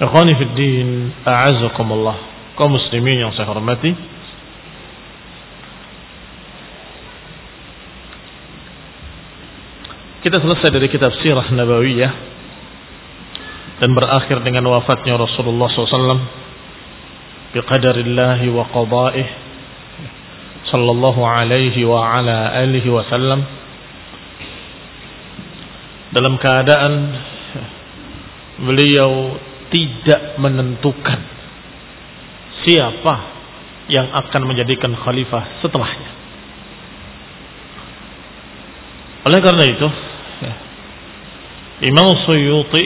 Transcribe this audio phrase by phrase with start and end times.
[0.00, 2.16] Ikhwani fi din, a'azakumullah.
[2.56, 3.92] Kaum muslimin yang saya hormati.
[10.24, 12.12] Kita selesai dari kitab Sirah Nabawiyah
[13.80, 16.20] dan berakhir dengan wafatnya Rasulullah SAW
[17.56, 19.28] biqadarillahi wa qada'ih
[20.68, 23.40] sallallahu alaihi wa ala alihi wasallam
[26.12, 26.92] dalam keadaan
[28.60, 29.40] beliau
[29.70, 31.20] tidak menentukan
[32.66, 33.14] siapa
[33.90, 36.10] yang akan menjadikan khalifah setelahnya.
[39.30, 39.88] Oleh karena itu,
[41.90, 42.84] Imam Suyuti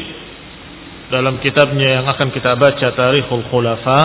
[1.12, 4.00] dalam kitabnya yang akan kita baca Tarikhul Khulafa,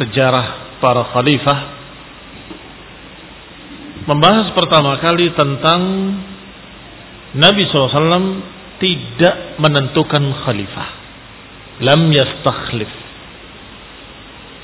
[0.00, 1.58] sejarah para khalifah
[4.08, 5.80] membahas pertama kali tentang
[7.36, 8.40] Nabi SAW
[8.80, 10.88] tidak menentukan khalifah
[11.82, 12.90] lam yastakhlif.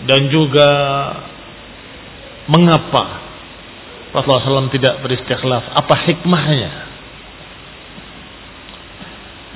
[0.05, 0.69] Dan juga
[2.51, 3.25] mengapa
[4.15, 6.71] Rasulullah SAW tidak beristikhlaf apa hikmahnya?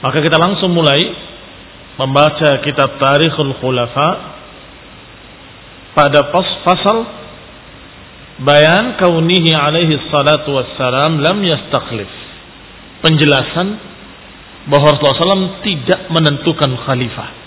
[0.02, 0.98] Maka kita langsung mulai
[1.98, 4.08] membaca kitab Tarikhul Khulafa
[5.94, 6.96] pada pas pasal
[8.42, 12.10] bayan kaunihi alaihi salatu wassalam lam yastakhlif.
[13.02, 13.78] Penjelasan
[14.66, 17.37] bahwa Rasulullah SAW tidak menentukan khalifah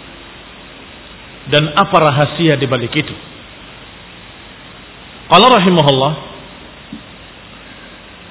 [1.52, 3.14] dan apa rahasia di balik itu.
[5.28, 6.14] Qala rahimahullah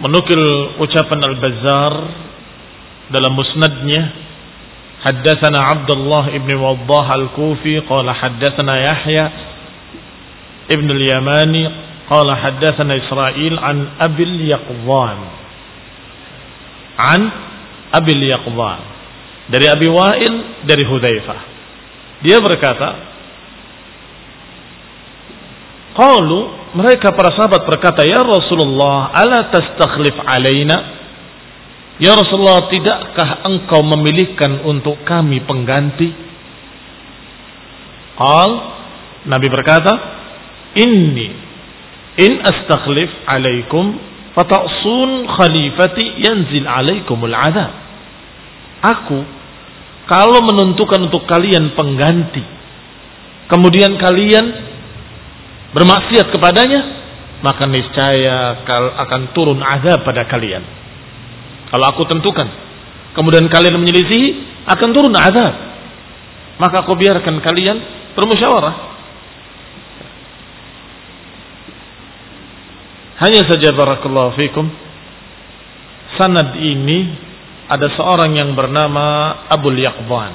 [0.00, 0.42] menukil
[0.80, 1.92] ucapan Al-Bazzar
[3.12, 4.30] dalam musnadnya
[5.00, 9.24] Haddatsana Abdullah ibn Wadah Al-Kufi qala haddatsana Yahya
[10.76, 11.64] ibn Al-Yamani
[12.04, 15.20] qala haddatsana Israil an Abil Yaqdhan.
[17.00, 17.20] An
[17.96, 18.80] Abil Yaqdhan.
[19.48, 20.34] Dari Abi Wa'il
[20.68, 21.40] dari Hudzaifah.
[22.20, 23.09] Dia berkata
[25.90, 26.40] Qalu
[26.78, 30.76] mereka para sahabat berkata, "Ya Rasulullah, ala tastakhlif alaina?"
[32.00, 36.08] Ya Rasulullah, tidakkah engkau memilihkan untuk kami pengganti?
[38.16, 38.50] Qal
[39.28, 39.92] Nabi berkata,
[40.80, 41.28] "Inni
[42.24, 44.00] in astakhlif alaikum
[44.32, 47.72] fata'sun khalifati yanzil alaikumul adab."
[48.80, 49.20] Aku
[50.08, 52.42] kalau menentukan untuk kalian pengganti,
[53.52, 54.69] kemudian kalian
[55.74, 56.80] bermaksiat kepadanya,
[57.40, 58.64] maka niscaya
[59.06, 60.62] akan turun azab pada kalian.
[61.70, 62.48] Kalau aku tentukan
[63.14, 64.28] kemudian kalian menyelisihi,
[64.66, 65.54] akan turun azab.
[66.60, 67.76] Maka aku biarkan kalian
[68.14, 68.90] bermusyawarah.
[73.20, 74.64] Hanya saja barakallahu fikum
[76.16, 77.16] sanad ini
[77.70, 80.32] ada seorang yang bernama Abu Yaqban.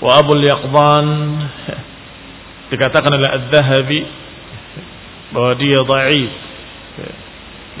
[0.00, 1.06] Wa Abu Yaqban
[2.70, 4.00] dikatakan oleh Az-Zahabi
[5.34, 6.32] bahwa dia dhaif,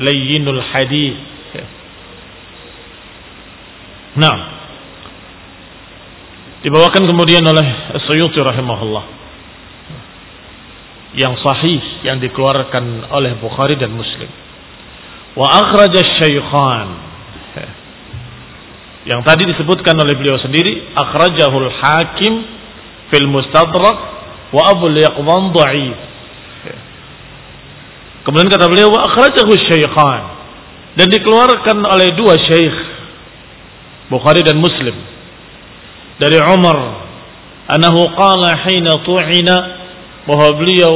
[0.02, 1.16] layyinul hadis.
[4.10, 4.36] Nah,
[6.66, 7.66] dibawakan kemudian oleh
[8.10, 9.22] Suyuti rahimahullah.
[11.10, 14.30] Yang sahih yang dikeluarkan oleh Bukhari dan Muslim.
[15.34, 17.10] Wa akhraja syaykhan
[19.08, 22.32] yang tadi disebutkan oleh beliau sendiri akhrajahul hakim
[23.08, 23.96] fil mustadrak
[24.50, 26.10] wa abul yaqdan dha'if
[28.24, 30.22] kemudian kata beliau wa akhrajahu syaykhan.
[30.98, 32.76] Dan dikeluarkan oleh dua syekh
[34.10, 34.96] Bukhari dan Muslim.
[36.18, 36.78] Dari Umar
[37.70, 39.56] anahu qala hina tu'ina
[40.26, 40.94] bahwa beliau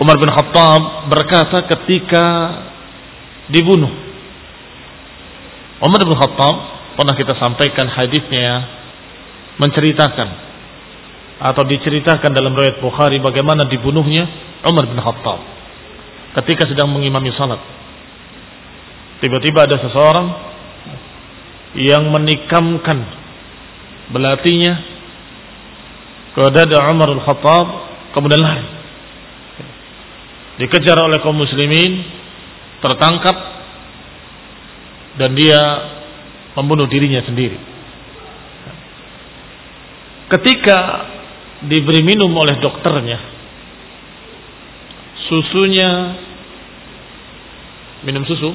[0.00, 0.80] Umar bin Khattab
[1.12, 2.24] berkata ketika
[3.52, 3.92] dibunuh.
[5.84, 6.54] Umar bin Khattab
[6.96, 8.66] pernah kita sampaikan hadisnya
[9.60, 10.47] menceritakan
[11.38, 14.26] atau diceritakan dalam riwayat Bukhari bagaimana dibunuhnya
[14.66, 15.40] Umar bin Khattab
[16.42, 17.62] ketika sedang mengimami salat.
[19.18, 20.26] Tiba-tiba ada seseorang
[21.78, 22.98] yang menikamkan
[24.14, 24.72] belatinya
[26.34, 27.66] ke dada Umar bin Khattab
[28.14, 28.78] kemudian lari
[30.58, 32.02] dikejar oleh kaum muslimin,
[32.82, 33.36] tertangkap
[35.22, 35.60] dan dia
[36.58, 37.58] membunuh dirinya sendiri.
[40.28, 40.78] Ketika
[41.66, 43.18] diberi minum oleh dokternya,
[45.26, 45.90] susunya
[48.06, 48.54] minum susu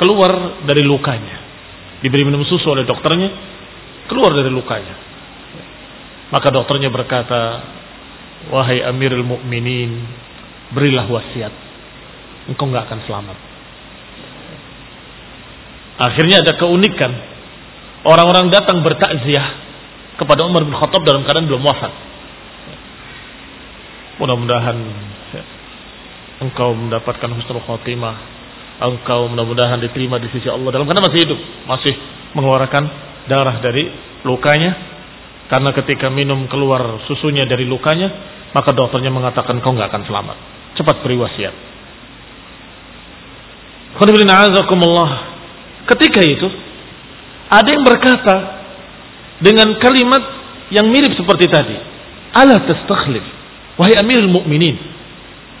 [0.00, 1.36] keluar dari lukanya.
[2.00, 3.30] Diberi minum susu oleh dokternya,
[4.08, 4.96] keluar dari lukanya.
[6.32, 7.40] Maka dokternya berkata,
[8.48, 10.00] "Wahai Amirul Mukminin,
[10.72, 11.52] berilah wasiat.
[12.48, 13.38] Engkau nggak akan selamat.
[16.00, 17.12] Akhirnya ada keunikan.
[18.08, 19.69] Orang-orang datang bertakziah
[20.20, 21.92] kepada Umar bin Khattab dalam keadaan belum wafat.
[24.20, 24.76] Mudah-mudahan
[26.44, 28.16] engkau mendapatkan husnul khotimah.
[28.84, 31.94] Engkau mudah-mudahan diterima di sisi Allah dalam keadaan masih hidup, masih
[32.36, 32.84] mengeluarkan
[33.32, 33.88] darah dari
[34.28, 34.92] lukanya.
[35.48, 38.08] Karena ketika minum keluar susunya dari lukanya,
[38.52, 40.36] maka dokternya mengatakan kau nggak akan selamat
[40.76, 41.54] cepat beri wasiat.
[45.90, 46.48] Ketika itu
[47.50, 48.59] ada yang berkata
[49.40, 50.22] dengan kalimat
[50.70, 51.76] yang mirip seperti tadi.
[52.36, 53.24] Allah tastakhlif.
[53.80, 54.76] Wahai Amirul Mukminin,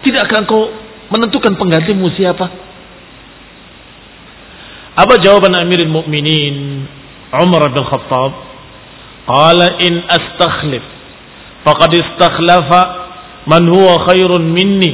[0.04, 0.68] tidakkah engkau
[1.08, 2.46] menentukan penggantimu siapa?
[5.00, 6.84] Apa jawaban Amirul Mukminin
[7.32, 8.32] Umar bin Khattab?
[9.24, 10.84] Qala in astakhlif
[11.64, 12.80] faqad istakhlafa
[13.46, 14.92] man huwa khairun minni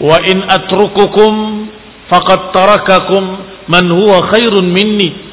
[0.00, 1.32] wa in atrukukum
[2.12, 3.24] faqad tarakakum
[3.68, 5.25] man huwa khairun minni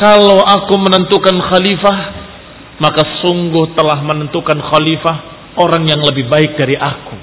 [0.00, 1.98] kalau aku menentukan khalifah
[2.80, 5.16] maka sungguh telah menentukan khalifah
[5.60, 7.16] orang yang lebih baik dari aku.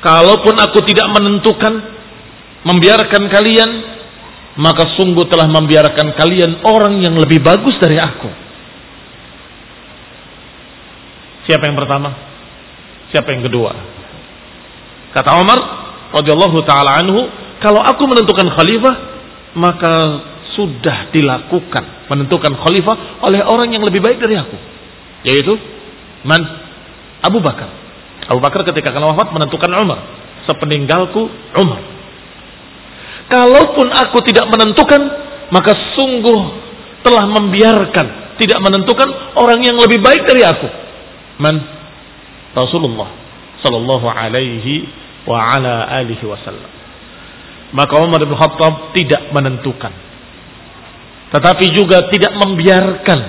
[0.00, 1.74] Kalaupun aku tidak menentukan
[2.64, 3.70] membiarkan kalian
[4.56, 8.28] maka sungguh telah membiarkan kalian orang yang lebih bagus dari aku.
[11.48, 12.10] Siapa yang pertama?
[13.12, 13.72] Siapa yang kedua?
[15.12, 15.60] Kata Umar
[16.16, 17.28] radhiyallahu taala anhu,
[17.60, 18.94] kalau aku menentukan khalifah,
[19.56, 19.94] maka
[20.52, 24.56] sudah dilakukan menentukan khalifah oleh orang yang lebih baik dari aku,
[25.24, 25.56] yaitu
[26.28, 26.40] man
[27.24, 27.70] Abu Bakar.
[28.28, 30.00] Abu Bakar ketika akan wafat menentukan Umar,
[30.46, 31.22] sepeninggalku
[31.56, 31.80] Umar.
[33.32, 35.00] Kalaupun aku tidak menentukan,
[35.48, 36.40] maka sungguh
[37.00, 40.68] telah membiarkan tidak menentukan orang yang lebih baik dari aku.
[41.40, 41.56] Man
[42.52, 43.10] Rasulullah
[43.62, 44.84] sallallahu alaihi
[45.24, 46.70] wa ala alihi wasallam.
[47.72, 50.11] Maka Umar bin Khattab tidak menentukan.
[51.32, 53.20] Tetapi juga tidak membiarkan.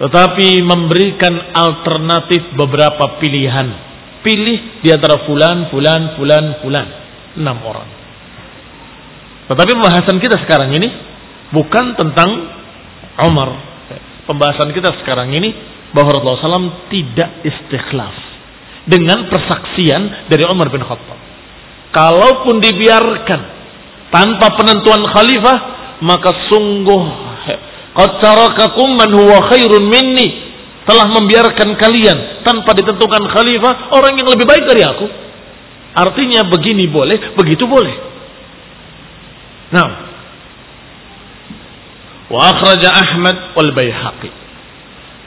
[0.00, 3.90] Tetapi memberikan alternatif beberapa pilihan.
[4.22, 6.86] Pilih di antara fulan, fulan, fulan, fulan.
[7.36, 7.88] Enam orang.
[9.50, 10.88] Tetapi pembahasan kita sekarang ini
[11.50, 12.30] bukan tentang
[13.26, 13.50] Umar.
[14.30, 15.50] Pembahasan kita sekarang ini
[15.90, 18.14] bahwa Rasulullah SAW tidak istikhlaf
[18.86, 21.18] dengan persaksian dari Umar bin Khattab.
[21.90, 23.59] Kalaupun dibiarkan
[24.10, 25.58] tanpa penentuan khalifah,
[26.02, 27.02] maka sungguh
[27.90, 28.22] qad
[28.94, 30.50] man huwa khairun minni
[30.86, 35.06] telah membiarkan kalian tanpa ditentukan khalifah orang yang lebih baik dari aku.
[35.90, 37.94] Artinya begini boleh, begitu boleh.
[39.70, 39.88] Nah,
[42.30, 44.30] wa akhraja Ahmad wal Baihaqi.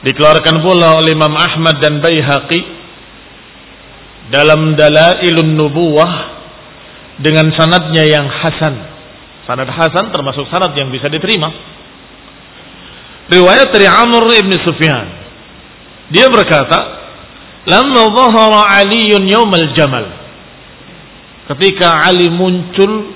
[0.04, 2.60] Dikeluarkan pula oleh Imam Ahmad dan Baihaqi
[4.28, 6.33] dalam Dalailun Nubuwah
[7.20, 8.74] dengan sanadnya yang hasan.
[9.44, 11.46] Sanad hasan termasuk sanad yang bisa diterima.
[13.28, 15.06] Riwayat dari Amr ibn Sufyan.
[16.12, 16.78] Dia berkata,
[17.68, 20.06] "Lamma dhahara Aliun yaumal Jamal."
[21.44, 23.12] Ketika Ali muncul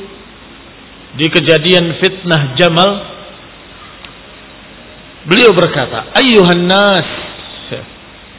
[1.16, 2.90] di kejadian fitnah Jamal,
[5.28, 7.08] beliau berkata, "Ayyuhan nas."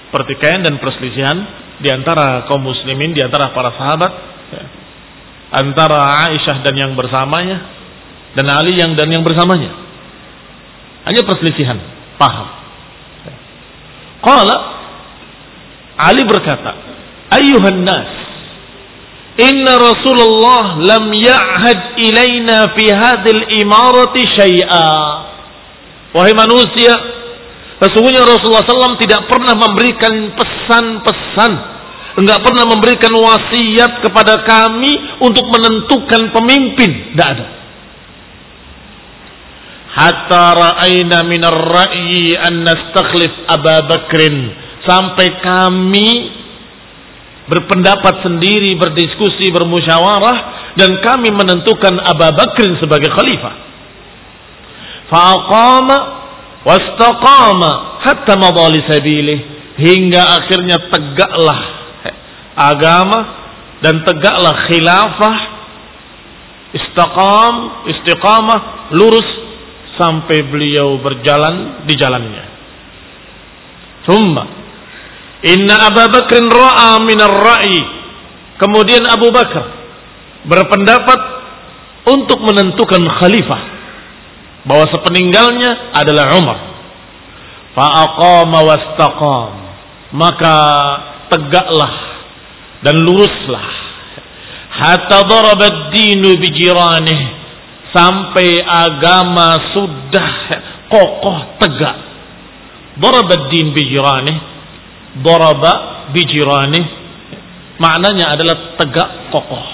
[0.10, 1.38] Pertikaian dan perselisihan
[1.78, 4.12] di antara kaum muslimin, di antara para sahabat,
[5.50, 7.80] antara Aisyah dan yang bersamanya
[8.38, 9.74] dan Ali yang dan yang bersamanya.
[11.10, 11.78] Hanya perselisihan,
[12.22, 12.48] paham.
[14.22, 14.56] Qala
[16.00, 16.72] Ali berkata,
[17.34, 18.10] "Ayyuhan nas,
[19.36, 24.92] inna Rasulullah lam ya'had ilaina fi hadhil imarati syai'a."
[26.16, 26.94] Wahai manusia,
[27.84, 31.52] sesungguhnya Rasulullah SAW tidak pernah memberikan pesan-pesan
[32.20, 34.92] enggak pernah memberikan wasiat kepada kami
[35.24, 37.16] untuk menentukan pemimpin.
[37.16, 37.48] Tidak ada.
[39.90, 44.36] Hatta ra'ayna minar ra'yi an nastakhlif Abu Bakrin.
[44.84, 46.10] Sampai kami
[47.50, 50.38] berpendapat sendiri, berdiskusi, bermusyawarah
[50.78, 53.56] dan kami menentukan Abu Bakrin sebagai khalifah.
[55.10, 55.98] Fa'aqama
[56.68, 57.72] wastaqama
[58.06, 59.40] hatta madali sabilih
[59.80, 61.79] hingga akhirnya tegaklah
[62.60, 63.20] agama
[63.80, 65.36] dan tegaklah khilafah
[66.76, 67.54] istiqam
[67.88, 69.30] istiqamah lurus
[69.96, 72.46] sampai beliau berjalan di jalannya.
[74.04, 74.44] Summa
[75.44, 77.80] inna Abu Bakr ra'a min ar-ra'i.
[78.60, 79.72] Kemudian Abu Bakar
[80.44, 81.20] berpendapat
[82.12, 83.62] untuk menentukan khalifah
[84.68, 86.60] bahwa sepeninggalnya adalah Umar.
[87.72, 89.52] Fa'aqama wastaqam.
[90.12, 90.56] Maka
[91.32, 92.09] tegaklah
[92.84, 93.68] dan luruslah.
[94.70, 97.22] Hatta daraba dinu bijiranih
[97.92, 100.32] sampai agama sudah
[100.88, 101.98] kokoh tegak.
[103.00, 104.38] Daraba din bijiranih
[105.20, 106.86] daraba bijiranih
[107.82, 109.66] maknanya adalah tegak kokoh.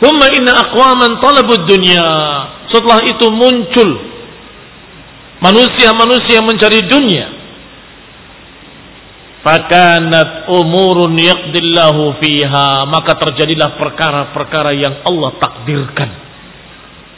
[0.00, 2.06] Thumma inna aqwaman talabud dunya
[2.72, 3.90] setelah itu muncul
[5.44, 7.39] manusia-manusia mencari dunia
[9.40, 12.84] Fakanat umurun yaqdillahu fiha.
[12.88, 16.10] Maka terjadilah perkara-perkara yang Allah takdirkan.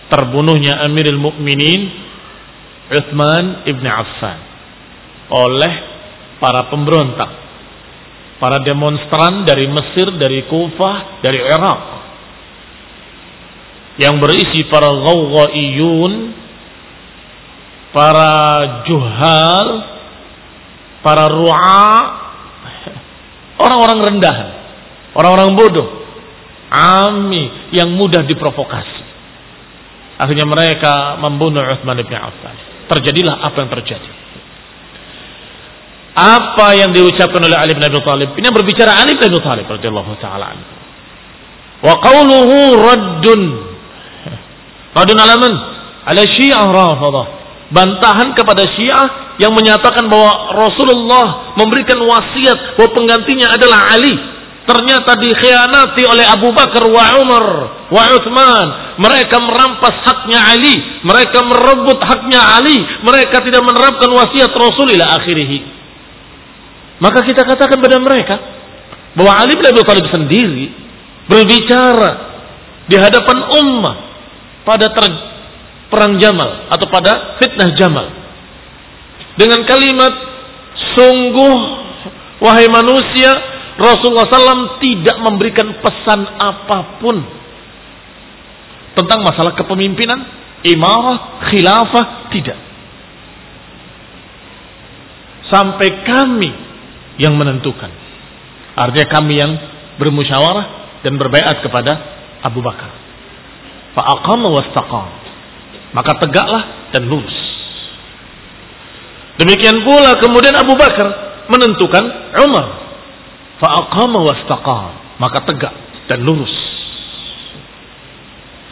[0.06, 1.80] Terbunuhnya Amirul Mukminin
[2.92, 4.38] Uthman ibn Affan.
[5.32, 5.74] Oleh
[6.38, 7.30] para pemberontak.
[8.38, 11.82] Para demonstran dari Mesir, dari Kufah, dari Irak.
[14.02, 16.12] Yang berisi para ghawghaiyun,
[17.94, 18.30] para
[18.88, 19.91] juhal,
[21.02, 21.86] para ru'a,
[23.58, 24.50] orang-orang rendahan,
[25.18, 25.88] orang-orang bodoh,
[26.72, 29.02] ami yang mudah diprovokasi.
[30.22, 32.54] Akhirnya mereka membunuh Uthman bin Affan.
[32.86, 34.10] Terjadilah apa yang terjadi.
[36.12, 38.36] Apa yang diucapkan oleh Ali bin Abi Thalib?
[38.36, 40.54] Ini berbicara Ali bin Abi Thalib radhiyallahu taala.
[41.82, 43.42] Wa qawluhu raddun.
[44.94, 45.52] Raddun alaman
[46.06, 47.41] ala Syiah Rafidah.
[47.72, 54.12] Bantahan kepada Syiah yang menyatakan bahwa Rasulullah memberikan wasiat bahwa penggantinya adalah Ali.
[54.62, 57.46] Ternyata dikhianati oleh Abu Bakar wa Umar
[57.88, 58.66] wa Uthman.
[59.00, 60.76] Mereka merampas haknya Ali.
[61.02, 62.76] Mereka merebut haknya Ali.
[63.02, 65.50] Mereka tidak menerapkan wasiat Rasulullah akhirih.
[67.02, 68.36] Maka kita katakan pada mereka
[69.16, 70.66] bahwa Ali bin Abi Thalib sendiri
[71.26, 72.10] berbicara
[72.86, 73.96] di hadapan ummah
[74.62, 74.92] pada
[75.92, 78.06] perang Jamal atau pada fitnah Jamal
[79.36, 80.12] dengan kalimat
[80.96, 81.56] sungguh
[82.40, 87.16] wahai manusia Rasulullah SAW tidak memberikan pesan apa pun
[88.92, 90.20] tentang masalah kepemimpinan,
[90.68, 92.58] imarah, khilafah, tidak.
[95.48, 96.50] Sampai kami
[97.20, 97.88] yang menentukan.
[98.76, 99.52] Artinya kami yang
[100.00, 101.92] bermusyawarah dan berbaiat kepada
[102.44, 102.88] Abu Bakar.
[103.96, 105.21] Fa'aqama wastaqam.
[105.92, 107.38] Maka tegaklah dan lurus.
[109.40, 111.08] Demikian pula kemudian Abu Bakar
[111.48, 112.04] menentukan
[112.48, 112.66] Umar.
[113.60, 114.92] Fa'aqama wastaqam.
[115.20, 115.74] Maka tegak
[116.08, 116.52] dan lurus.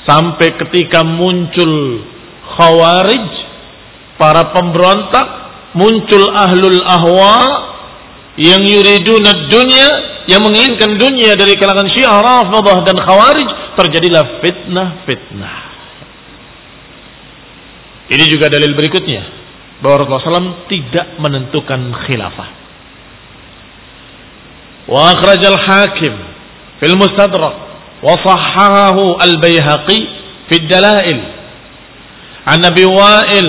[0.09, 2.03] Sampai ketika muncul
[2.57, 3.29] khawarij,
[4.21, 5.27] para pemberontak,
[5.77, 7.37] muncul ahlul ahwa
[8.41, 9.89] yang yuriduna dunia,
[10.29, 15.70] yang menginginkan dunia dari kalangan Syiah, Rafidah dan Khawarij, terjadilah fitnah-fitnah.
[18.11, 19.23] Ini juga dalil berikutnya.
[19.81, 22.49] Bahwa Rasulullah SAW tidak menentukan khilafah.
[24.91, 26.15] Wa akhrajal hakim
[26.83, 27.55] fil mustadrak
[28.03, 29.99] wa sahhahu al-Baihaqi
[30.51, 31.19] fi dalail.
[32.51, 33.49] An Nabi Wa'il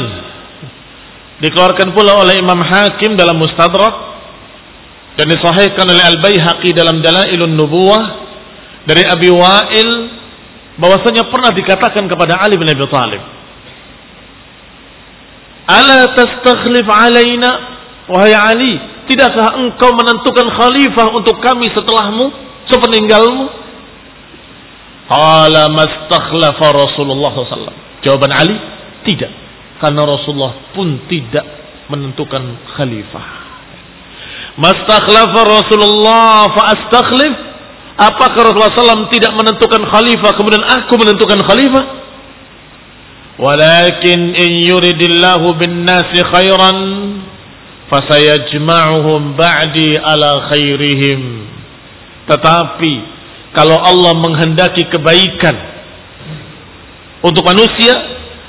[1.41, 4.13] dikeluarkan pula oleh Imam Hakim dalam Mustadrak
[5.17, 8.03] dan disahihkan oleh Al-Baihaqi dalam Dalailun Nubuwah
[8.85, 10.21] dari Abi Wa'il.
[10.77, 13.40] Bahwasanya pernah dikatakan kepada Ali bin Abi Thalib
[15.71, 17.49] Ala tastakhlif alaina?
[18.11, 18.75] Wahai Ali
[19.07, 22.25] tidakkah engkau menentukan khalifah untuk kami setelahmu
[22.67, 23.45] sepeninggalmu?
[25.11, 28.55] Qala mastakhlafa Rasulullah SAW Jawaban Ali
[29.03, 29.31] tidak.
[29.83, 31.43] Karena Rasulullah pun tidak
[31.89, 32.41] menentukan
[32.77, 33.25] khalifah.
[34.59, 37.33] Mastakhlafa Rasulullah fa astakhlif?
[38.01, 41.83] Apakah Rasulullah SAW tidak menentukan khalifah kemudian aku menentukan khalifah?
[43.41, 46.77] Walakin in yuridillahu bin nasi khairan
[47.89, 51.49] fasayajma'uhum ba'di ala khairihim.
[52.29, 52.93] Tetapi
[53.57, 55.57] kalau Allah menghendaki kebaikan
[57.25, 57.97] untuk manusia,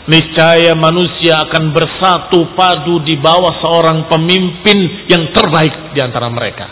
[0.09, 6.67] niscaya manusia akan bersatu padu di bawah seorang pemimpin yang terbaik di antara mereka.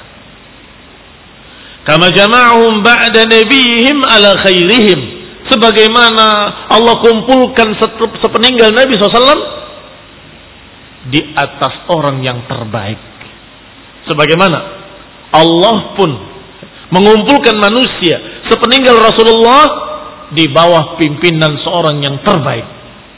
[1.89, 5.20] Kama jama'ahum ba'da nabihim ala khairihim.
[5.51, 6.27] Sebagaimana
[6.71, 7.75] Allah kumpulkan
[8.23, 9.43] sepeninggal Nabi SAW
[11.11, 13.01] di atas orang yang terbaik.
[14.07, 14.59] Sebagaimana
[15.35, 16.11] Allah pun
[16.91, 19.67] mengumpulkan manusia sepeninggal Rasulullah
[20.31, 22.67] di bawah pimpinan seorang yang terbaik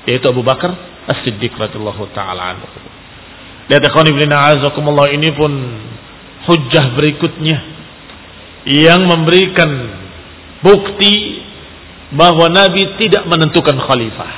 [0.09, 0.73] yaitu Abu Bakar
[1.09, 2.67] As-Siddiq radhiyallahu taala anhu.
[3.71, 5.53] Lihat ikhwan ini pun
[6.49, 7.59] hujjah berikutnya
[8.67, 9.71] yang memberikan
[10.62, 11.41] bukti
[12.12, 14.33] bahwa Nabi tidak menentukan khalifah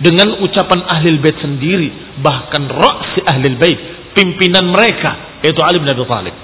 [0.00, 3.78] dengan ucapan ahli bait sendiri bahkan raksi ahli bait
[4.12, 6.36] pimpinan mereka yaitu Ali bin Abi Thalib.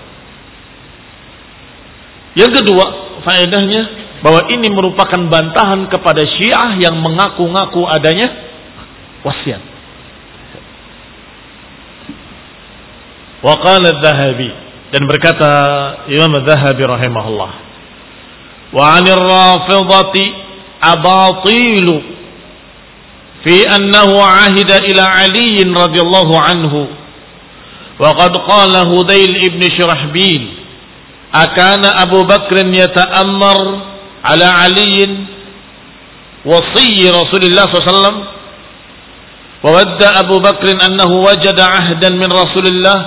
[2.32, 2.84] Yang kedua,
[3.24, 3.82] faedahnya
[4.24, 8.28] bahwa ini merupakan bantahan kepada Syiah yang mengaku-ngaku adanya
[9.20, 9.60] wasiat.
[13.42, 14.50] Waqala Zahabi
[14.94, 15.50] dan berkata
[16.08, 17.71] Imam Zahabi rahimahullah
[18.72, 20.14] وعن الرافضة
[20.84, 22.02] أباطيل
[23.44, 26.88] في أنه عهد إلى علي رضي الله عنه.
[27.98, 30.54] وقد قال هذيل ابن شرحبيل
[31.34, 33.80] أكان أبو بكر يتأمر
[34.24, 35.16] على علي
[36.44, 38.24] وصي رسول الله صلى الله عليه وسلم.
[39.62, 43.06] وود أبو بكر أنه وجد عهدا من رسول الله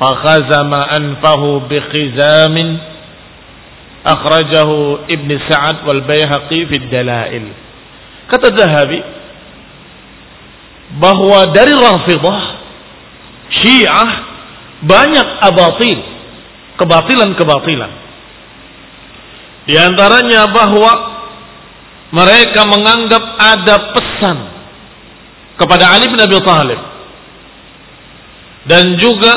[0.00, 2.78] فخزم أنفه بخزام
[4.02, 7.46] akhrajahu Ibn Sa'ad wal Bayhaqi fi Dalail.
[8.30, 8.98] Kata Zahabi
[10.98, 12.38] bahwa dari Rafidah
[13.62, 14.10] Syiah
[14.82, 15.98] banyak abatil,
[16.80, 17.92] kebatilan-kebatilan.
[19.62, 20.92] Di antaranya bahwa
[22.10, 24.38] mereka menganggap ada pesan
[25.56, 26.80] kepada Ali bin Abi Thalib
[28.66, 29.32] dan juga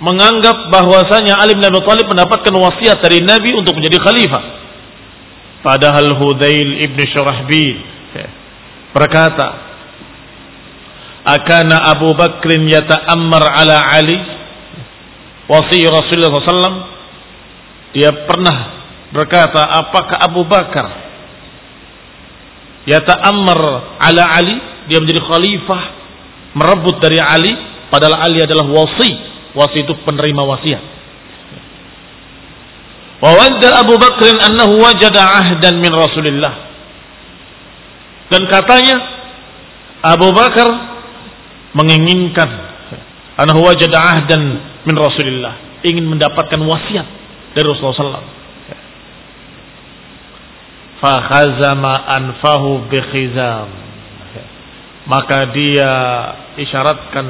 [0.00, 4.42] menganggap bahwasanya Ali bin Abi Thalib mendapatkan wasiat dari Nabi untuk menjadi khalifah.
[5.64, 7.76] Padahal Hudail ibn Shurahbil
[8.92, 9.48] berkata,
[11.26, 14.16] "Akana Abu Bakr yata'ammar ala Ali
[15.48, 16.96] wasi Rasulullah SAW?"
[17.96, 18.76] Dia pernah
[19.08, 20.86] berkata, apakah Abu Bakar
[22.84, 23.60] yata'ammar
[23.98, 24.56] ala Ali,
[24.86, 25.82] dia menjadi khalifah,
[26.54, 27.52] merebut dari Ali,
[27.90, 29.10] padahal Ali adalah wasi.
[29.56, 30.84] Wasi itu penerima wasiat.
[33.24, 33.32] Wa
[33.80, 36.54] Abu Bakr annahu wajada ahdan min Rasulillah.
[38.28, 38.96] Dan katanya
[40.04, 40.68] Abu Bakar
[41.72, 42.50] menginginkan
[43.40, 44.42] annahu wajada ahdan
[44.84, 47.06] min Rasulillah, ingin mendapatkan wasiat
[47.56, 48.36] dari Rasulullah SAW
[51.00, 53.68] fakhazama anfahu bikhizam
[55.06, 55.92] maka dia
[56.58, 57.26] isyaratkan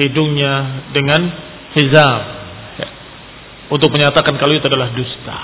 [0.00, 1.20] hidungnya dengan
[1.76, 2.20] hizam
[3.72, 5.38] untuk menyatakan kalau itu adalah dusta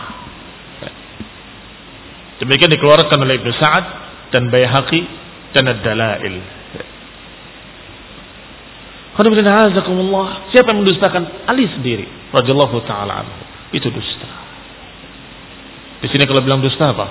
[2.44, 3.84] demikian dikeluarkan oleh Ibnu Sa'ad
[4.32, 5.00] dan Baihaqi
[5.52, 6.62] dan Ad-Dalail
[10.56, 11.44] Siapa yang mendustakan?
[11.44, 13.28] Ali sendiri radhiyallahu taala.
[13.68, 14.28] Itu dusta.
[16.00, 17.06] Di sini kalau bilang dusta apa?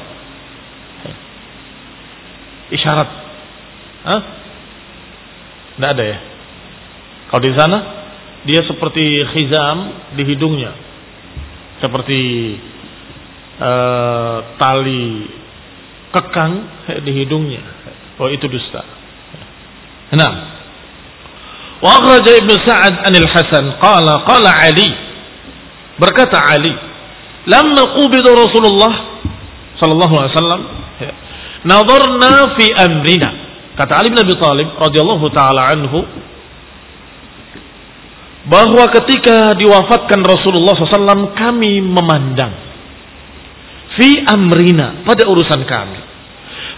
[2.73, 3.09] Isyarat.
[4.01, 4.21] Hah?
[5.77, 6.17] Tidak ada ya?
[7.31, 7.77] Kalau di sana
[8.43, 9.77] dia seperti khizam
[10.19, 10.71] di hidungnya.
[11.79, 12.21] Seperti
[13.57, 15.25] uh, tali
[16.11, 16.53] kekang
[17.07, 17.63] di hidungnya.
[18.19, 18.83] Oh itu dusta.
[20.11, 20.59] Nah.
[21.81, 24.85] Wa Ibnu Sa'ad anil Hasan qala qala Ali
[25.97, 26.69] berkata Ali
[27.49, 29.17] lamma qubida Rasulullah
[29.81, 30.61] sallallahu alaihi wasallam
[31.65, 33.29] nadarna fi amrina
[33.81, 36.05] kata Ali bin Abi Thalib radhiyallahu taala anhu
[38.47, 42.53] bahwa ketika diwafatkan Rasulullah SAW kami memandang
[43.99, 45.99] fi amrina pada urusan kami.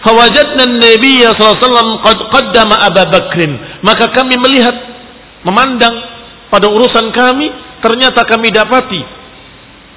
[0.04, 3.80] Fawajadna Nabi SAW qad qaddama Abu Bakrin.
[3.80, 4.76] Maka kami melihat,
[5.48, 5.94] memandang
[6.52, 7.48] pada urusan kami,
[7.80, 9.24] ternyata kami dapati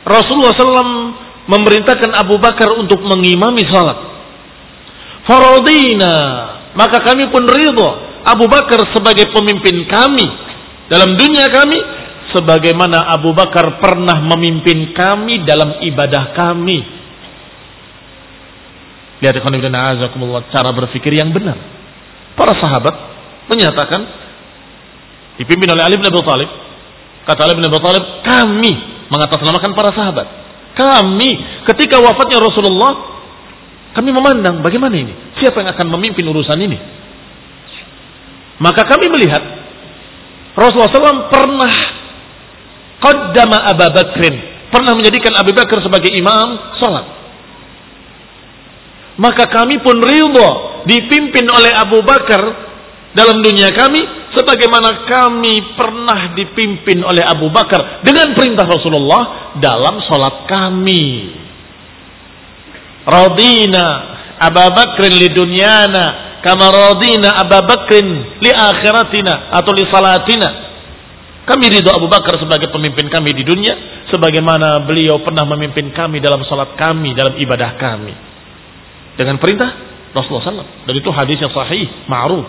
[0.08, 1.12] Rasulullah SAW
[1.52, 4.00] memerintahkan Abu Bakar untuk mengimami salat.
[5.28, 6.16] Faradina,
[6.72, 7.90] maka kami pun ridho
[8.24, 10.47] Abu Bakar sebagai pemimpin kami
[10.88, 11.78] dalam dunia kami
[12.32, 16.80] sebagaimana Abu Bakar pernah memimpin kami dalam ibadah kami.
[19.18, 19.34] Lihat
[20.54, 21.58] cara berpikir yang benar.
[22.38, 22.96] Para sahabat
[23.50, 24.02] menyatakan
[25.42, 26.50] dipimpin oleh Ali bin Abi Thalib.
[27.26, 28.72] Kata Ali bin Abi Thalib, kami
[29.10, 30.28] mengatasnamakan para sahabat.
[30.78, 31.30] Kami
[31.66, 32.94] ketika wafatnya Rasulullah,
[33.98, 35.10] kami memandang bagaimana ini?
[35.42, 36.78] Siapa yang akan memimpin urusan ini?
[38.62, 39.57] Maka kami melihat
[40.58, 41.74] Rasulullah SAW pernah
[42.98, 44.36] qaddama Abu Bakrin,
[44.74, 47.06] pernah menjadikan Abu Bakar sebagai imam salat.
[49.22, 52.42] Maka kami pun ridho dipimpin oleh Abu Bakar
[53.14, 54.02] dalam dunia kami
[54.34, 61.06] sebagaimana kami pernah dipimpin oleh Abu Bakar dengan perintah Rasulullah dalam salat kami.
[63.08, 63.86] Radina
[64.38, 68.08] Abu Bakrin li dunyana kama radina Abu Bakrin
[68.42, 70.50] li akhiratina atau li salatina.
[71.48, 76.44] Kami ridho Abu Bakar sebagai pemimpin kami di dunia sebagaimana beliau pernah memimpin kami dalam
[76.44, 78.12] salat kami, dalam ibadah kami.
[79.16, 80.86] Dengan perintah Rasulullah SAW.
[80.86, 82.46] Dan itu hadis yang sahih, ma'ruf.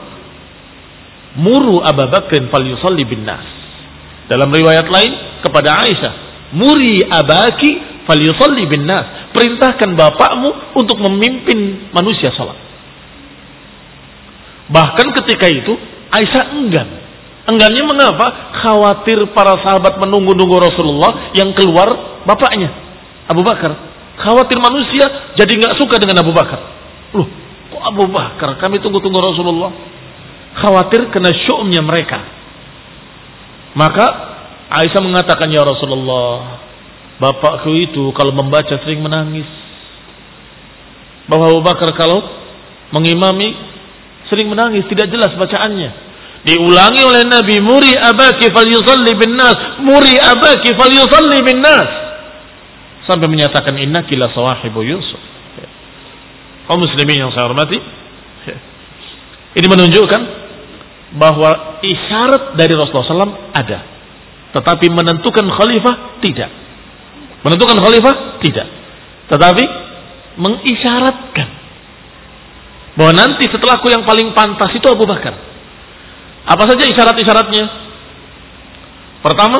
[1.38, 3.46] Muru Abu Bakrin fal yusalli bin nas.
[4.26, 5.12] Dalam riwayat lain
[5.46, 6.12] kepada Aisyah,
[6.58, 9.30] muri abaki fal yusalli bin nas.
[9.30, 12.67] Perintahkan bapakmu untuk memimpin manusia salat.
[14.68, 15.72] Bahkan ketika itu
[16.08, 16.88] Aisyah enggan.
[17.48, 18.52] Enggannya mengapa?
[18.60, 22.68] Khawatir para sahabat menunggu-nunggu Rasulullah yang keluar bapaknya
[23.28, 23.72] Abu Bakar.
[24.20, 26.60] Khawatir manusia jadi nggak suka dengan Abu Bakar.
[27.16, 27.28] Loh,
[27.72, 28.60] kok Abu Bakar?
[28.60, 29.72] Kami tunggu-tunggu Rasulullah.
[30.58, 32.18] Khawatir kena syu'umnya mereka.
[33.76, 34.06] Maka
[34.68, 36.60] Aisyah mengatakan ya Rasulullah,
[37.16, 39.48] bapakku itu kalau membaca sering menangis.
[41.28, 42.20] Bahwa Abu Bakar kalau
[42.92, 43.67] mengimami
[44.28, 45.90] sering menangis, tidak jelas bacaannya.
[46.46, 51.90] Diulangi oleh Nabi, muri abaki fal yusalli bin nas, muri abaki fal yusalli bin nas.
[53.08, 55.20] Sampai menyatakan inna kila sawahibu Yusuf.
[56.68, 57.80] Kaum muslimin yang saya hormati,
[59.56, 60.20] ini menunjukkan
[61.16, 63.78] bahwa isyarat dari Rasulullah SAW ada.
[64.52, 66.52] Tetapi menentukan khalifah tidak.
[67.48, 68.14] Menentukan khalifah
[68.44, 68.68] tidak.
[69.32, 69.64] Tetapi
[70.36, 71.57] mengisyaratkan
[72.98, 75.30] bahwa nanti setelahku yang paling pantas itu Abu Bakar.
[76.50, 77.64] Apa saja isyarat-isyaratnya?
[79.22, 79.58] Pertama,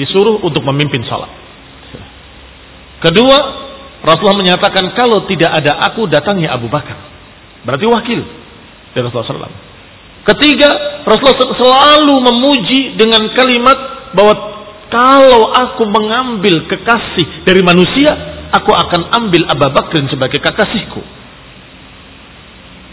[0.00, 1.28] disuruh untuk memimpin salat.
[3.04, 3.36] Kedua,
[4.00, 6.96] Rasulullah menyatakan kalau tidak ada aku datangnya Abu Bakar.
[7.68, 8.20] Berarti wakil
[8.96, 9.64] dari Rasulullah SAW.
[10.24, 10.70] Ketiga,
[11.04, 13.78] Rasulullah selalu memuji dengan kalimat
[14.16, 14.34] bahwa
[14.88, 18.08] kalau aku mengambil kekasih dari manusia,
[18.48, 21.25] aku akan ambil Abu Bakar sebagai kekasihku.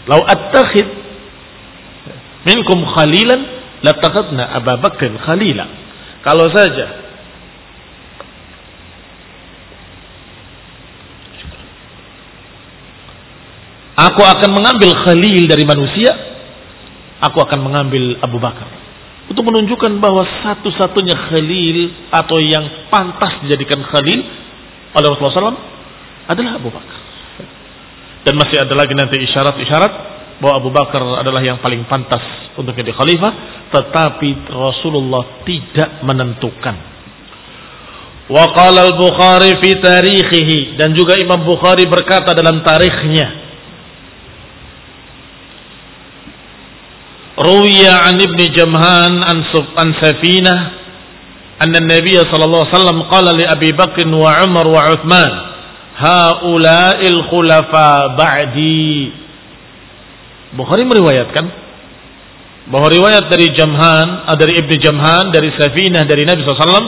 [0.04, 0.86] Lau attakhid
[2.44, 3.40] minkum khalilan
[3.80, 5.66] latakhadna Abu Bakr khalila.
[6.24, 6.86] Kalau saja
[13.96, 16.10] aku akan mengambil khalil dari manusia,
[17.20, 18.68] aku akan mengambil Abu Bakar.
[19.24, 21.78] Untuk menunjukkan bahwa satu-satunya khalil
[22.12, 24.20] atau yang pantas dijadikan khalil
[24.94, 25.60] oleh Rasulullah SAW
[26.28, 27.03] adalah Abu Bakar.
[28.24, 29.92] Dan masih ada lagi nanti isyarat-isyarat
[30.40, 32.24] bahwa Abu Bakar adalah yang paling pantas
[32.56, 33.32] untuk jadi khalifah,
[33.70, 36.76] tetapi Rasulullah tidak menentukan.
[38.24, 43.44] Wa qala al-Bukhari fi tarikhihi dan juga Imam Bukhari berkata dalam tarikhnya
[47.36, 49.38] Ruwiya an Ibn Jamhan an
[49.76, 50.58] an Safinah
[51.60, 55.32] anna Nabi sallallahu alaihi wasallam qala li Abi Bakr wa Umar wa Uthman
[55.94, 59.12] haula'il khulafa ba'di.
[60.54, 61.44] Bukhari meriwayatkan
[62.70, 66.86] bahwa riwayat dari Jamhan, ah, dari Ibnu Jamhan, dari Safinah, dari Nabi SAW,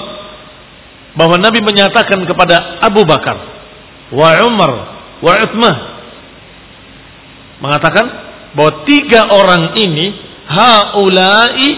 [1.17, 3.37] bahwa Nabi menyatakan kepada Abu Bakar,
[4.13, 4.73] wa Umar,
[5.21, 5.77] wa Uthmah,
[7.61, 8.07] mengatakan
[8.57, 10.07] bahwa tiga orang ini
[10.49, 11.69] haulai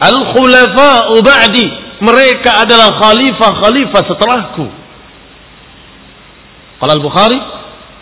[0.00, 1.66] al-khulafa'u ba'di,
[2.00, 4.81] mereka adalah khalifah-khalifah setelahku.
[6.82, 7.38] Qala al-Bukhari,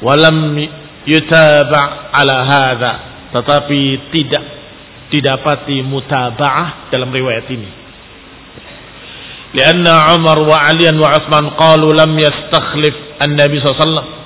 [0.00, 0.56] walam
[1.04, 2.92] yutaba' ala hadha,
[3.36, 4.44] tetapi tidak
[5.12, 7.70] didapati mutaba'ah dalam riwayat ini.
[9.52, 14.16] Karena Umar wa Ali wa Utsman qalu lam yastakhlif an-nabi sallallahu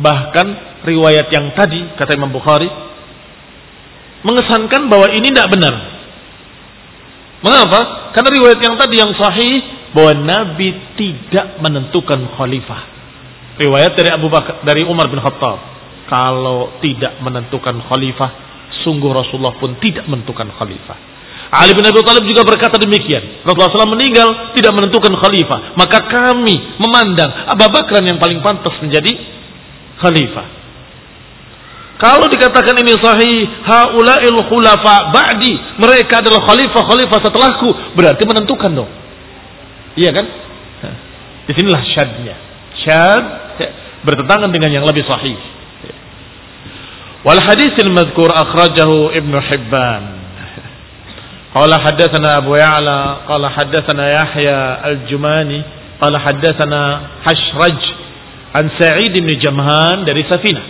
[0.00, 0.46] Bahkan
[0.86, 2.72] riwayat yang tadi kata Imam Bukhari
[4.24, 5.74] mengesankan bahwa ini tidak benar.
[7.44, 8.10] Mengapa?
[8.16, 9.54] Karena riwayat yang tadi yang sahih
[9.92, 12.95] bahwa Nabi tidak menentukan khalifah.
[13.56, 15.58] Riwayat dari Abu Bakar dari Umar bin Khattab
[16.06, 18.30] kalau tidak menentukan khalifah
[18.84, 21.16] sungguh Rasulullah pun tidak menentukan khalifah.
[21.46, 23.46] Ali bin Abi Thalib juga berkata demikian.
[23.46, 25.78] Rasulullah SAW meninggal tidak menentukan khalifah.
[25.78, 29.14] Maka kami memandang Abu Bakar yang paling pantas menjadi
[30.02, 30.46] khalifah.
[31.96, 38.90] Kalau dikatakan ini sahih, haulail khulafa ba'di, mereka adalah khalifah-khalifah setelahku, berarti menentukan dong.
[39.96, 40.26] Iya kan?
[41.48, 42.36] Di sinilah syadnya.
[42.84, 43.45] Syad
[44.06, 45.34] bertentangan dengan yang lebih sahih.
[47.26, 50.04] Wal hadis al-madhkur akhrajahu ibnu Hibban.
[51.50, 54.58] Qala haddatsana Abu Ya'la qala haddatsana Yahya
[54.94, 55.58] al-Jumani
[55.98, 56.80] qala haddatsana
[57.26, 57.80] Hashraj
[58.54, 60.62] an Sa'id bin Jamhan dari Safina.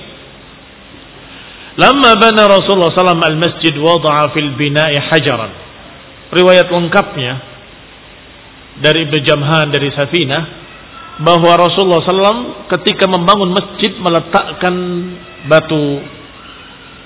[1.76, 5.52] Lama bana Rasulullah SAW al-masjid wada'a fil bina'i hajaran.
[6.32, 7.32] Riwayat lengkapnya
[8.80, 10.65] dari Ibn Jamhan dari Safina
[11.16, 14.74] bahwa Rasulullah SAW ketika membangun masjid meletakkan
[15.48, 16.04] batu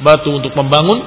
[0.02, 0.98] batu untuk membangun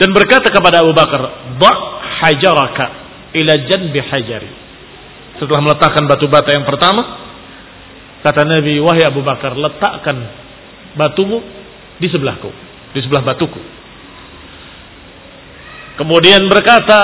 [0.00, 1.22] dan berkata kepada Abu Bakar,
[1.62, 1.78] "Ba'
[2.24, 2.86] hajaraka
[3.38, 4.50] ila janbi hajari."
[5.38, 7.02] Setelah meletakkan batu bata yang pertama,
[8.26, 10.16] kata Nabi, "Wahai Abu Bakar, letakkan
[10.98, 11.38] batumu
[12.02, 12.50] di sebelahku,
[12.90, 13.60] di sebelah batuku."
[16.02, 17.00] Kemudian berkata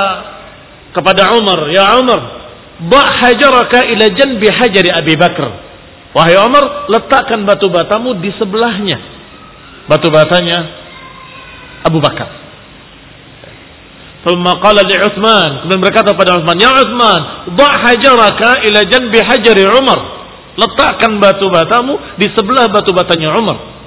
[0.91, 2.38] kepada Umar, "Ya Umar,
[2.87, 5.51] ba' hajaraka ila janbi hajari Abi Bakar."
[6.15, 8.97] Wahai Umar, letakkan batu batamu di sebelahnya.
[9.89, 10.59] Batu batanya
[11.85, 12.29] Abu Bakar.
[14.27, 17.21] Thumma qala li Uthman, kemudian berkata pada Uthman, "Ya Uthman,
[17.55, 20.01] dha' hajaraka ila janbi hajari Umar."
[20.59, 23.79] Letakkan batu batamu di sebelah batu batanya Umar.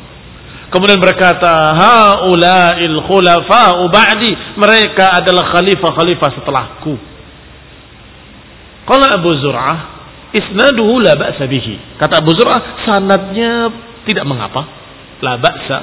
[0.71, 7.10] Kemudian berkata, "Haula'il khulafa'u ba'di." Mereka adalah khalifah-khalifah setelahku.
[8.85, 9.77] Qala Abu Zur'ah,
[10.33, 13.69] "Isnaduhu la ba'sa bihi." Kata Abu Zur'ah, sanadnya
[14.05, 14.61] tidak mengapa.
[15.21, 15.79] La ba'sa.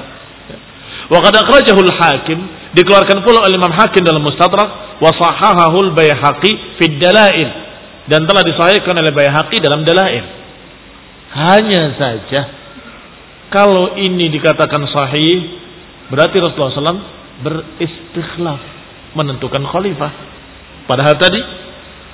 [1.09, 2.39] Wa qad akhrajahu al-Hakim
[2.77, 7.49] dikeluarkan pula oleh Imam Hakim dalam Mustadrak wa sahahahu al-Baihaqi fi dalail
[8.05, 10.21] dan telah disahihkan oleh Baihaqi dalam dalail.
[11.29, 12.41] Hanya saja
[13.49, 15.57] kalau ini dikatakan sahih
[16.13, 17.05] berarti Rasulullah SAW
[17.41, 18.61] beristikhlaf
[19.17, 20.11] menentukan khalifah.
[20.85, 21.41] Padahal tadi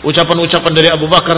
[0.05, 1.37] ucapan-ucapan dari Abu Bakar,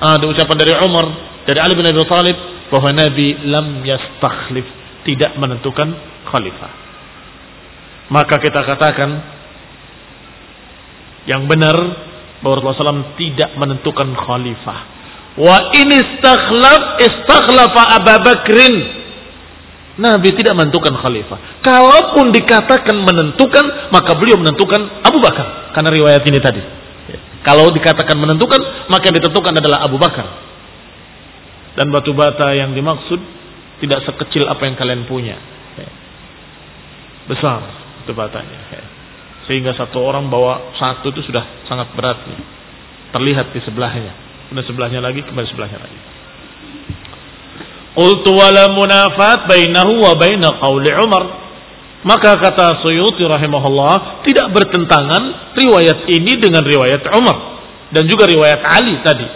[0.00, 1.06] ada ucapan dari Umar,
[1.44, 2.36] dari Ali bin Abi Thalib
[2.70, 4.66] bahwa Nabi lam yastakhlif
[5.04, 5.92] tidak menentukan
[6.30, 6.84] khalifah
[8.12, 9.10] maka kita katakan
[11.24, 11.76] yang benar
[12.44, 14.78] bahwa Rasulullah SAW tidak menentukan khalifah.
[15.40, 18.74] Wa ini istakhlaf istakhlafa Abu Bakrin.
[19.94, 21.64] Nabi tidak menentukan khalifah.
[21.64, 25.72] Kalaupun dikatakan menentukan, maka beliau menentukan Abu Bakar.
[25.72, 26.62] Karena riwayat ini tadi.
[27.44, 30.24] Kalau dikatakan menentukan, maka yang ditentukan adalah Abu Bakar.
[31.76, 33.20] Dan batu bata yang dimaksud
[33.84, 35.36] tidak sekecil apa yang kalian punya.
[37.28, 37.60] Besar
[38.08, 38.60] debatannya.
[39.44, 42.24] Sehingga satu orang bawa satu itu sudah sangat berat.
[43.12, 44.12] Terlihat di sebelahnya.
[44.48, 45.98] Kemudian sebelahnya lagi, kembali sebelahnya lagi.
[47.94, 51.24] Qultu wala munafat bainahu wa baina qawli Umar.
[52.04, 57.36] Maka kata Suyuti rahimahullah, tidak bertentangan riwayat ini dengan riwayat Umar
[57.94, 59.26] dan juga riwayat Ali tadi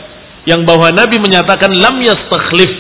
[0.50, 2.72] yang bahwa Nabi menyatakan lam yastakhlif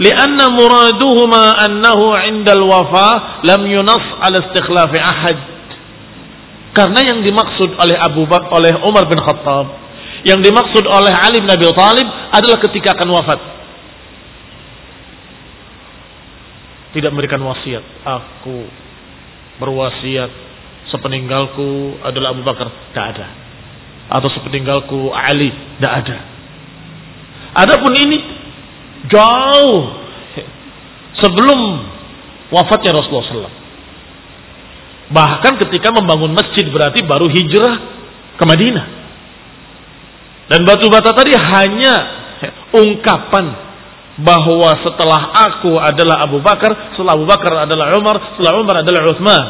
[0.00, 5.38] lianna muraduhuma annahu indal wafa lam yunas ala istikhlafi ahad.
[6.70, 9.66] Karena yang dimaksud oleh Abu Bakar oleh Umar bin Khattab
[10.22, 13.40] yang dimaksud oleh Ali bin Abi Thalib adalah ketika akan wafat.
[16.90, 18.66] Tidak memberikan wasiat aku
[19.62, 20.49] berwasiat
[20.90, 23.26] sepeninggalku adalah Abu Bakar tidak ada
[24.10, 26.18] atau sepeninggalku Ali tidak ada
[27.54, 28.18] adapun ini
[29.08, 30.00] jauh
[31.20, 31.60] sebelum
[32.50, 33.58] wafatnya Rasulullah SAW.
[35.10, 37.74] Bahkan ketika membangun masjid berarti baru hijrah
[38.38, 38.86] ke Madinah.
[40.50, 41.94] Dan batu bata tadi hanya
[42.74, 43.70] ungkapan
[44.20, 49.44] bahwa setelah aku adalah Abu Bakar, setelah Abu Bakar adalah Umar, setelah Umar adalah Utsman.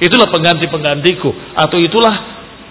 [0.00, 2.14] Itulah pengganti-penggantiku atau itulah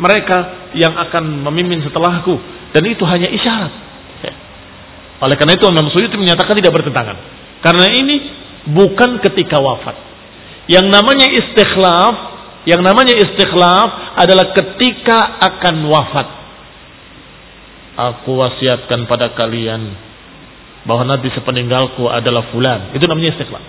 [0.02, 2.36] mereka yang akan memimpin setelahku
[2.74, 3.86] dan itu hanya isyarat.
[5.24, 7.16] Oleh karena itu Imam Suyuti menyatakan tidak bertentangan.
[7.64, 8.16] Karena ini
[8.68, 9.96] bukan ketika wafat.
[10.68, 12.14] Yang namanya istikhlaf,
[12.68, 16.28] yang namanya istikhlaf adalah ketika akan wafat.
[17.96, 19.96] Aku wasiatkan pada kalian
[20.84, 22.92] bahwa nanti sepeninggalku adalah fulan.
[22.92, 23.64] Itu namanya istikhlaf.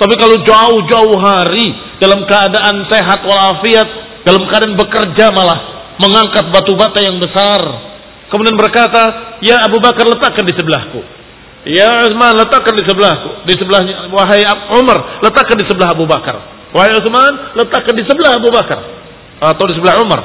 [0.00, 3.88] Tapi kalau jauh-jauh hari dalam keadaan sehat walafiat,
[4.26, 5.58] dalam keadaan bekerja malah
[6.00, 7.60] mengangkat batu bata yang besar.
[8.32, 11.22] Kemudian berkata, "Ya Abu Bakar letakkan di sebelahku."
[11.62, 14.42] Ya Utsman letakkan di sebelahku, di sebelahnya wahai
[14.82, 16.66] Umar, letakkan di sebelah Abu Bakar.
[16.74, 18.82] Wahai Utsman, letakkan di sebelah Abu Bakar
[19.38, 20.20] atau di sebelah Umar.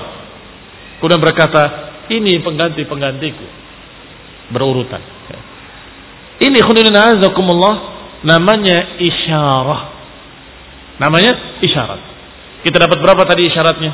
[0.98, 3.46] Kemudian berkata, ini pengganti-penggantiku
[4.50, 4.98] berurutan.
[6.38, 9.82] Ini khunina azakumullah namanya isyarah.
[10.98, 12.02] Namanya isyarat.
[12.66, 13.92] Kita dapat berapa tadi isyaratnya?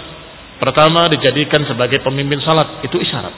[0.60, 3.36] Pertama dijadikan sebagai pemimpin salat, itu isyarat.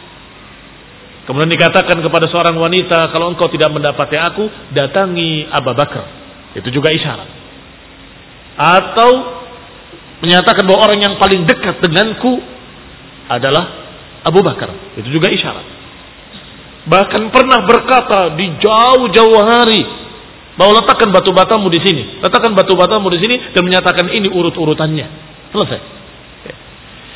[1.25, 6.05] Kemudian dikatakan kepada seorang wanita, kalau engkau tidak mendapati aku, datangi Abu Bakar.
[6.53, 7.29] Itu juga isyarat.
[8.55, 9.09] Atau
[10.21, 12.37] menyatakan bahwa orang yang paling dekat denganku
[13.25, 13.65] adalah
[14.21, 14.69] Abu Bakar.
[15.01, 15.65] Itu juga isyarat.
[16.85, 20.04] Bahkan pernah berkata di jauh-jauh hari
[20.55, 25.07] bahwa letakkan batu batamu di sini, letakkan batu batamu di sini dan menyatakan ini urut-urutannya.
[25.51, 25.79] Selesai.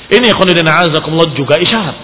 [0.10, 1.98] Ini khonidina azakumullah juga isyarat.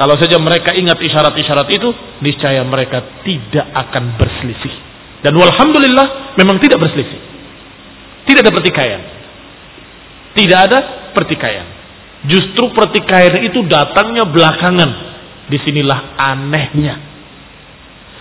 [0.00, 1.88] Kalau saja mereka ingat isyarat-isyarat itu,
[2.24, 4.74] niscaya mereka tidak akan berselisih.
[5.20, 7.20] Dan walhamdulillah memang tidak berselisih.
[8.24, 9.02] Tidak ada pertikaian.
[10.32, 10.78] Tidak ada
[11.12, 11.66] pertikaian.
[12.24, 14.90] Justru pertikaian itu datangnya belakangan.
[15.50, 16.94] Di sinilah anehnya.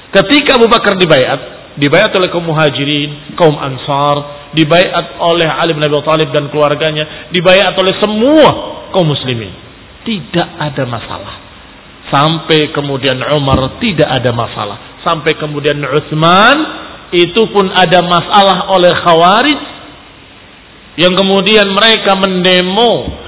[0.09, 5.99] Ketika Abu Bakar dibayat, dibayat oleh kaum muhajirin, kaum ansar, dibayat oleh Ali bin Abi
[6.01, 8.49] Thalib dan keluarganya, dibayat oleh semua
[8.95, 9.53] kaum muslimin.
[9.99, 11.49] Tidak ada masalah
[12.09, 14.77] Sampai kemudian Umar tidak ada masalah.
[15.05, 16.57] Sampai kemudian Utsman
[17.13, 19.61] itu pun ada masalah oleh Khawarij
[20.99, 23.23] yang kemudian mereka mendemo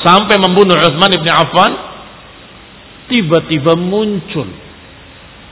[0.00, 1.72] sampai membunuh Utsman ibn Affan.
[3.08, 4.48] Tiba-tiba muncul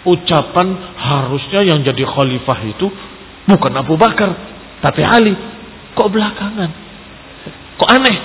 [0.05, 2.87] ucapan harusnya yang jadi khalifah itu
[3.47, 5.35] bukan Abu Bakar tapi Ali.
[5.97, 6.71] Kok belakangan?
[7.81, 8.17] Kok aneh?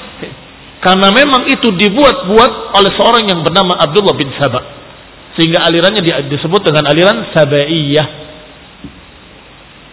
[0.81, 4.63] Karena memang itu dibuat-buat oleh seorang yang bernama Abdullah bin Sabah.
[5.37, 8.07] Sehingga alirannya disebut dengan aliran Sabaiyah.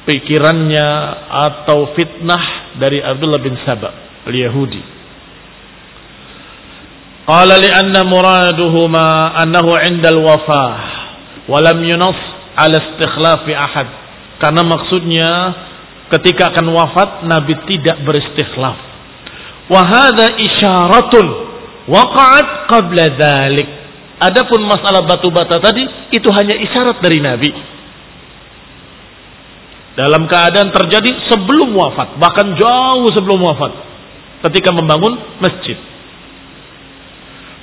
[0.09, 0.89] Pikirannya
[1.29, 3.93] atau fitnah dari Abdullah bin Sabah.
[7.29, 10.77] Qala li'anna muraduhuma annahu 'inda al-wafah
[11.45, 12.28] wa lam yunas
[12.59, 13.89] 'ala istikhlafi ahad.
[14.43, 15.31] Karena maksudnya
[16.19, 18.89] ketika akan wafat Nabi tidak beristikhlaf
[19.69, 21.27] Wahada isyaratun
[21.85, 23.69] waqa'at qabla dhalik.
[24.19, 27.53] Adapun masalah batu bata tadi itu hanya isyarat dari Nabi.
[29.95, 33.73] Dalam keadaan terjadi sebelum wafat, bahkan jauh sebelum wafat.
[34.49, 35.77] Ketika membangun masjid.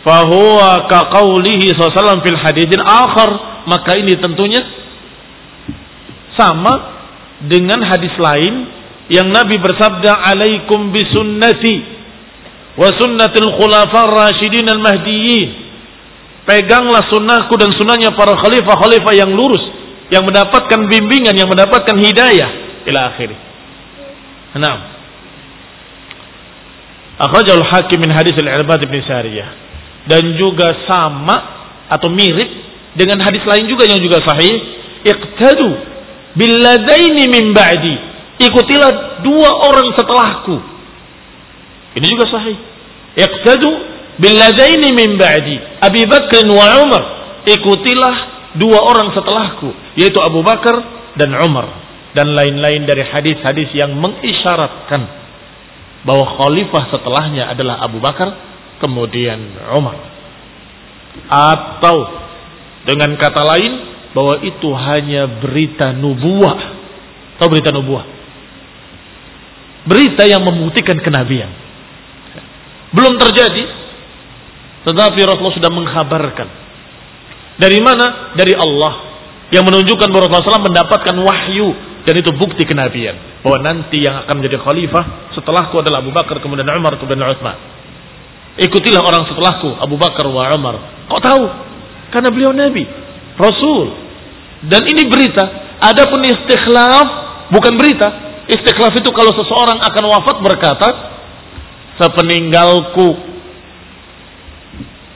[0.06, 3.30] Fahuwa kaqaulihi sallallahu fil hadithin akhar.
[3.66, 4.62] Maka ini tentunya
[6.36, 6.74] sama
[7.48, 8.54] dengan hadis lain
[9.12, 11.76] yang Nabi bersabda alaikum bisunnati
[12.76, 15.50] wa sunnatil khulafar rasyidin al mahdiyyin
[16.44, 19.64] peganglah sunnahku dan sunnahnya para khalifah-khalifah yang lurus
[20.14, 22.50] yang mendapatkan bimbingan yang mendapatkan hidayah
[22.86, 23.46] ila akhirih
[24.56, 24.80] Naam.
[27.20, 29.50] Akhrajal Hakim min hadis al-Irbad bin Sariyah.
[30.08, 31.36] Dan juga sama
[31.92, 32.48] atau mirip
[32.96, 34.56] dengan hadis lain juga yang juga sahih.
[35.06, 35.70] Iqtadu
[36.36, 37.96] billadaini min ba'di
[38.44, 40.76] ikutilah dua orang setelahku
[41.96, 42.58] ini juga sahih.
[43.16, 43.72] Iqtadu
[44.20, 45.80] billadaini min ba'di.
[45.80, 47.04] Abi Bakr wa Umar.
[47.48, 48.16] Ikutilah
[48.60, 49.72] dua orang setelahku.
[49.96, 50.76] Yaitu Abu Bakar
[51.16, 51.72] dan Umar.
[52.12, 55.24] Dan lain-lain dari hadis-hadis yang mengisyaratkan.
[56.04, 58.36] Bahwa khalifah setelahnya adalah Abu Bakar.
[58.84, 59.96] Kemudian Umar.
[61.32, 61.96] Atau
[62.84, 63.95] dengan kata lain.
[64.16, 66.58] Bahwa itu hanya berita nubuah.
[67.36, 68.08] Atau berita nubuah.
[69.86, 71.66] Berita yang membuktikan kenabian
[72.96, 73.64] belum terjadi.
[74.88, 76.48] Tetapi Rasulullah sudah mengkhabarkan.
[77.60, 78.36] Dari mana?
[78.40, 78.94] Dari Allah.
[79.52, 81.70] Yang menunjukkan bahwa Rasulullah SAW mendapatkan wahyu.
[82.08, 83.36] Dan itu bukti kenabian.
[83.42, 87.58] bahwa nanti yang akan menjadi khalifah setelahku adalah Abu Bakar kemudian Umar kemudian Utsman.
[88.58, 91.06] Ikutilah orang setelahku Abu Bakar wa Umar.
[91.10, 91.44] Kok tahu?
[92.10, 92.86] Karena beliau nabi,
[93.38, 94.05] rasul.
[94.64, 95.44] Dan ini berita.
[95.84, 97.08] Adapun istikhlaf
[97.52, 98.08] bukan berita.
[98.46, 100.88] Istikhlaf itu kalau seseorang akan wafat berkata,
[102.00, 103.08] sepeninggalku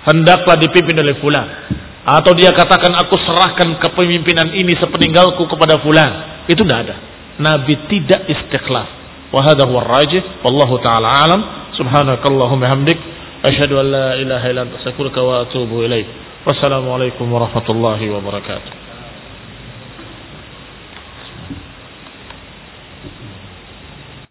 [0.09, 1.47] hendaklah dipimpin oleh fulan.
[2.09, 6.43] Atau dia katakan aku serahkan kepemimpinan ini sepeninggalku kepada fulan.
[6.49, 6.95] Itu tidak ada.
[7.37, 8.87] Nabi tidak istikhlaf.
[9.29, 11.41] Wa hadha huwa rajih wallahu taala alam.
[11.77, 12.97] Subhanakallahumma hamdik
[13.45, 16.07] asyhadu an la ilaha illa anta astaghfiruka wa atubu ilaik.
[16.49, 18.88] Wassalamualaikum warahmatullahi wabarakatuh.